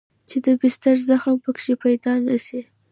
[0.29, 2.59] چې د بستر زخم پکښې پيدا نه سي.